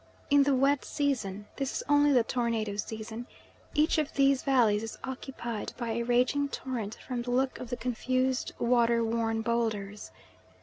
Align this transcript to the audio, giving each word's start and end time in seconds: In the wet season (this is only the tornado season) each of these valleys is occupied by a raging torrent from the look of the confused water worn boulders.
In 0.31 0.41
the 0.41 0.55
wet 0.55 0.83
season 0.83 1.45
(this 1.57 1.71
is 1.75 1.83
only 1.87 2.11
the 2.11 2.23
tornado 2.23 2.75
season) 2.75 3.27
each 3.75 3.99
of 3.99 4.11
these 4.15 4.41
valleys 4.41 4.81
is 4.81 4.97
occupied 5.03 5.73
by 5.77 5.89
a 5.91 6.01
raging 6.01 6.49
torrent 6.49 6.97
from 7.07 7.21
the 7.21 7.29
look 7.29 7.59
of 7.59 7.69
the 7.69 7.77
confused 7.77 8.51
water 8.57 9.03
worn 9.03 9.43
boulders. 9.43 10.09